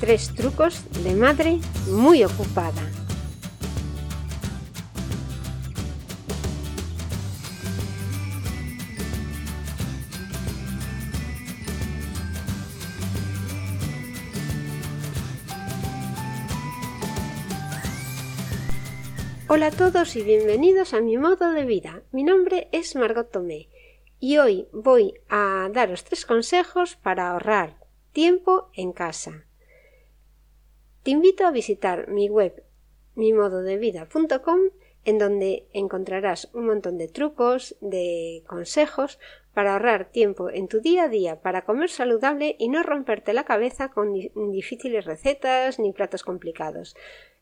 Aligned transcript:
Tres 0.00 0.34
trucos 0.34 0.84
de 1.02 1.14
madre 1.14 1.58
muy 1.88 2.22
ocupada. 2.22 2.82
Hola 19.48 19.68
a 19.68 19.70
todos 19.70 20.14
y 20.16 20.22
bienvenidos 20.22 20.92
a 20.92 21.00
mi 21.00 21.16
modo 21.16 21.52
de 21.52 21.64
vida. 21.64 22.02
Mi 22.12 22.22
nombre 22.22 22.68
es 22.72 22.96
Margot 22.96 23.30
Tomé 23.30 23.70
y 24.20 24.36
hoy 24.36 24.68
voy 24.72 25.14
a 25.30 25.70
daros 25.72 26.04
tres 26.04 26.26
consejos 26.26 26.96
para 26.96 27.30
ahorrar 27.30 27.78
tiempo 28.12 28.70
en 28.74 28.92
casa. 28.92 29.46
Te 31.06 31.12
invito 31.12 31.46
a 31.46 31.52
visitar 31.52 32.08
mi 32.08 32.28
web 32.28 32.64
mimododevida.com 33.14 34.58
en 35.04 35.18
donde 35.18 35.68
encontrarás 35.72 36.50
un 36.52 36.66
montón 36.66 36.98
de 36.98 37.06
trucos, 37.06 37.76
de 37.80 38.42
consejos 38.48 39.20
para 39.54 39.74
ahorrar 39.74 40.10
tiempo 40.10 40.50
en 40.50 40.66
tu 40.66 40.80
día 40.80 41.04
a 41.04 41.08
día, 41.08 41.42
para 41.42 41.64
comer 41.64 41.90
saludable 41.90 42.56
y 42.58 42.68
no 42.70 42.82
romperte 42.82 43.34
la 43.34 43.44
cabeza 43.44 43.90
con 43.90 44.14
difíciles 44.50 45.04
recetas 45.04 45.78
ni 45.78 45.92
platos 45.92 46.24
complicados. 46.24 46.96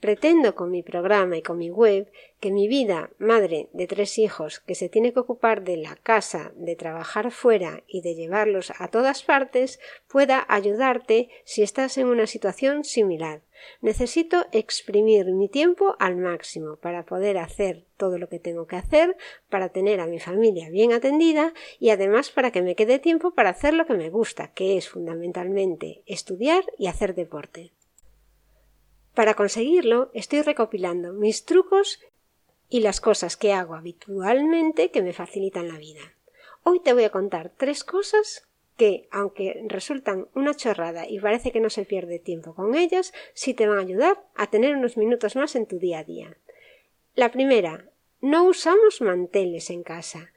Pretendo 0.00 0.54
con 0.54 0.70
mi 0.70 0.82
programa 0.82 1.38
y 1.38 1.42
con 1.42 1.56
mi 1.56 1.70
web 1.70 2.12
que 2.38 2.50
mi 2.50 2.68
vida, 2.68 3.10
madre 3.18 3.68
de 3.72 3.86
tres 3.86 4.18
hijos, 4.18 4.60
que 4.60 4.74
se 4.74 4.90
tiene 4.90 5.14
que 5.14 5.20
ocupar 5.20 5.64
de 5.64 5.78
la 5.78 5.96
casa, 5.96 6.52
de 6.54 6.76
trabajar 6.76 7.30
fuera 7.30 7.82
y 7.86 8.02
de 8.02 8.14
llevarlos 8.14 8.72
a 8.78 8.88
todas 8.88 9.22
partes, 9.22 9.80
pueda 10.06 10.44
ayudarte 10.48 11.30
si 11.44 11.62
estás 11.62 11.96
en 11.96 12.08
una 12.08 12.26
situación 12.26 12.84
similar. 12.84 13.40
Necesito 13.80 14.44
exprimir 14.52 15.32
mi 15.32 15.48
tiempo 15.48 15.96
al 15.98 16.16
máximo 16.16 16.76
para 16.76 17.04
poder 17.04 17.38
hacer 17.38 17.86
todo 17.96 18.18
lo 18.18 18.28
que 18.28 18.38
tengo 18.38 18.66
que 18.66 18.76
hacer, 18.76 19.16
para 19.48 19.70
tener 19.70 20.00
a 20.00 20.06
mi 20.06 20.20
familia 20.20 20.68
bien 20.68 20.92
atendida 20.92 21.54
y 21.78 21.88
además 21.88 22.30
para 22.30 22.50
que 22.50 22.60
me 22.60 22.74
quede 22.74 22.98
tiempo 22.98 23.30
para 23.30 23.50
hacer 23.50 23.72
lo 23.72 23.86
que 23.86 23.94
me 23.94 24.10
gusta, 24.10 24.52
que 24.52 24.76
es 24.76 24.90
fundamentalmente 24.90 26.02
estudiar 26.04 26.64
y 26.76 26.88
hacer 26.88 27.14
deporte. 27.14 27.72
Para 29.16 29.32
conseguirlo, 29.32 30.10
estoy 30.12 30.42
recopilando 30.42 31.14
mis 31.14 31.46
trucos 31.46 32.00
y 32.68 32.80
las 32.80 33.00
cosas 33.00 33.38
que 33.38 33.54
hago 33.54 33.74
habitualmente 33.74 34.90
que 34.90 35.00
me 35.00 35.14
facilitan 35.14 35.68
la 35.68 35.78
vida. 35.78 36.02
Hoy 36.64 36.80
te 36.80 36.92
voy 36.92 37.04
a 37.04 37.10
contar 37.10 37.50
tres 37.56 37.82
cosas 37.82 38.46
que, 38.76 39.08
aunque 39.10 39.64
resultan 39.68 40.28
una 40.34 40.54
chorrada 40.54 41.08
y 41.08 41.18
parece 41.18 41.50
que 41.50 41.60
no 41.60 41.70
se 41.70 41.86
pierde 41.86 42.18
tiempo 42.18 42.54
con 42.54 42.74
ellas, 42.74 43.14
sí 43.32 43.54
te 43.54 43.66
van 43.66 43.78
a 43.78 43.80
ayudar 43.80 44.22
a 44.34 44.50
tener 44.50 44.76
unos 44.76 44.98
minutos 44.98 45.34
más 45.34 45.56
en 45.56 45.64
tu 45.64 45.78
día 45.78 46.00
a 46.00 46.04
día. 46.04 46.36
La 47.14 47.32
primera, 47.32 47.88
no 48.20 48.44
usamos 48.44 49.00
manteles 49.00 49.70
en 49.70 49.82
casa. 49.82 50.30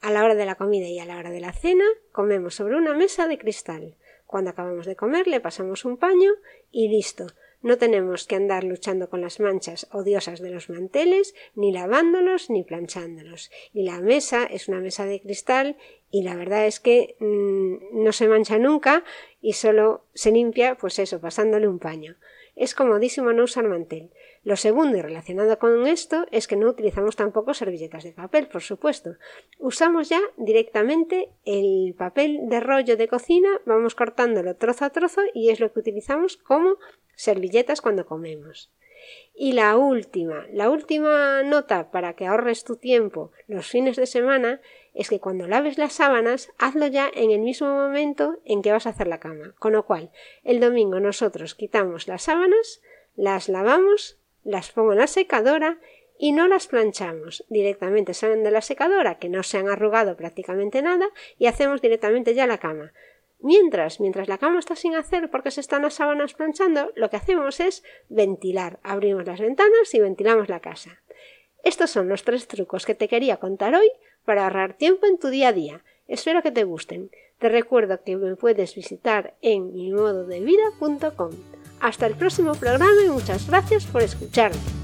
A 0.00 0.10
la 0.10 0.24
hora 0.24 0.34
de 0.34 0.44
la 0.44 0.56
comida 0.56 0.88
y 0.88 0.98
a 0.98 1.06
la 1.06 1.18
hora 1.18 1.30
de 1.30 1.40
la 1.40 1.52
cena 1.52 1.84
comemos 2.10 2.56
sobre 2.56 2.74
una 2.74 2.94
mesa 2.94 3.28
de 3.28 3.38
cristal. 3.38 3.94
Cuando 4.26 4.50
acabamos 4.50 4.86
de 4.86 4.96
comer 4.96 5.28
le 5.28 5.38
pasamos 5.38 5.84
un 5.84 5.98
paño 5.98 6.32
y 6.72 6.88
listo. 6.88 7.28
No 7.64 7.78
tenemos 7.78 8.26
que 8.26 8.36
andar 8.36 8.62
luchando 8.62 9.08
con 9.08 9.22
las 9.22 9.40
manchas 9.40 9.86
odiosas 9.90 10.40
de 10.40 10.50
los 10.50 10.68
manteles, 10.68 11.34
ni 11.54 11.72
lavándolos, 11.72 12.50
ni 12.50 12.62
planchándolos. 12.62 13.50
Y 13.72 13.84
la 13.84 14.02
mesa 14.02 14.44
es 14.44 14.68
una 14.68 14.80
mesa 14.80 15.06
de 15.06 15.22
cristal 15.22 15.78
y 16.14 16.22
la 16.22 16.36
verdad 16.36 16.64
es 16.66 16.78
que 16.78 17.16
mm, 17.18 18.04
no 18.04 18.12
se 18.12 18.28
mancha 18.28 18.56
nunca 18.56 19.02
y 19.40 19.54
solo 19.54 20.04
se 20.14 20.30
limpia, 20.30 20.76
pues 20.76 21.00
eso, 21.00 21.20
pasándole 21.20 21.66
un 21.66 21.80
paño. 21.80 22.14
Es 22.54 22.76
comodísimo 22.76 23.32
no 23.32 23.42
usar 23.42 23.66
mantel. 23.66 24.12
Lo 24.44 24.54
segundo 24.54 24.96
y 24.96 25.02
relacionado 25.02 25.58
con 25.58 25.88
esto 25.88 26.24
es 26.30 26.46
que 26.46 26.54
no 26.54 26.68
utilizamos 26.68 27.16
tampoco 27.16 27.52
servilletas 27.52 28.04
de 28.04 28.12
papel, 28.12 28.46
por 28.46 28.62
supuesto. 28.62 29.16
Usamos 29.58 30.08
ya 30.08 30.20
directamente 30.36 31.30
el 31.44 31.96
papel 31.98 32.42
de 32.48 32.60
rollo 32.60 32.96
de 32.96 33.08
cocina, 33.08 33.48
vamos 33.66 33.96
cortándolo 33.96 34.54
trozo 34.54 34.84
a 34.84 34.90
trozo 34.90 35.22
y 35.34 35.50
es 35.50 35.58
lo 35.58 35.72
que 35.72 35.80
utilizamos 35.80 36.36
como 36.36 36.76
servilletas 37.16 37.80
cuando 37.80 38.06
comemos. 38.06 38.70
Y 39.34 39.52
la 39.52 39.76
última, 39.76 40.46
la 40.52 40.70
última 40.70 41.42
nota 41.42 41.90
para 41.90 42.14
que 42.14 42.26
ahorres 42.26 42.64
tu 42.64 42.76
tiempo 42.76 43.32
los 43.48 43.66
fines 43.66 43.96
de 43.96 44.06
semana 44.06 44.60
es 44.94 45.08
que 45.08 45.18
cuando 45.18 45.48
laves 45.48 45.76
las 45.76 45.94
sábanas, 45.94 46.52
hazlo 46.56 46.86
ya 46.86 47.10
en 47.12 47.32
el 47.32 47.40
mismo 47.40 47.68
momento 47.68 48.38
en 48.44 48.62
que 48.62 48.70
vas 48.70 48.86
a 48.86 48.90
hacer 48.90 49.08
la 49.08 49.18
cama. 49.18 49.54
Con 49.58 49.72
lo 49.72 49.84
cual, 49.86 50.12
el 50.44 50.60
domingo 50.60 51.00
nosotros 51.00 51.56
quitamos 51.56 52.06
las 52.06 52.22
sábanas, 52.22 52.80
las 53.16 53.48
lavamos, 53.48 54.18
las 54.44 54.70
pongo 54.70 54.92
en 54.92 54.98
la 54.98 55.06
secadora 55.08 55.78
y 56.16 56.32
no 56.32 56.46
las 56.46 56.68
planchamos. 56.68 57.44
Directamente 57.48 58.14
salen 58.14 58.44
de 58.44 58.52
la 58.52 58.60
secadora, 58.60 59.18
que 59.18 59.28
no 59.28 59.42
se 59.42 59.58
han 59.58 59.68
arrugado 59.68 60.16
prácticamente 60.16 60.80
nada, 60.80 61.06
y 61.38 61.46
hacemos 61.46 61.82
directamente 61.82 62.34
ya 62.34 62.46
la 62.46 62.58
cama. 62.58 62.92
Mientras, 63.44 64.00
mientras 64.00 64.26
la 64.26 64.38
cama 64.38 64.58
está 64.58 64.74
sin 64.74 64.94
hacer 64.94 65.30
porque 65.30 65.50
se 65.50 65.60
están 65.60 65.82
las 65.82 65.92
sábanas 65.92 66.32
planchando, 66.32 66.90
lo 66.96 67.10
que 67.10 67.18
hacemos 67.18 67.60
es 67.60 67.84
ventilar. 68.08 68.80
Abrimos 68.82 69.26
las 69.26 69.38
ventanas 69.38 69.92
y 69.92 70.00
ventilamos 70.00 70.48
la 70.48 70.60
casa. 70.60 71.02
Estos 71.62 71.90
son 71.90 72.08
los 72.08 72.24
tres 72.24 72.48
trucos 72.48 72.86
que 72.86 72.94
te 72.94 73.06
quería 73.06 73.36
contar 73.36 73.74
hoy 73.74 73.90
para 74.24 74.44
ahorrar 74.44 74.78
tiempo 74.78 75.04
en 75.04 75.18
tu 75.18 75.28
día 75.28 75.48
a 75.48 75.52
día. 75.52 75.84
Espero 76.08 76.40
que 76.40 76.52
te 76.52 76.64
gusten. 76.64 77.10
Te 77.38 77.50
recuerdo 77.50 78.02
que 78.02 78.16
me 78.16 78.34
puedes 78.34 78.74
visitar 78.74 79.34
en 79.42 79.74
mimododevida.com. 79.74 81.32
Hasta 81.80 82.06
el 82.06 82.14
próximo 82.14 82.54
programa 82.54 83.02
y 83.04 83.10
muchas 83.10 83.46
gracias 83.46 83.84
por 83.84 84.00
escucharme. 84.00 84.83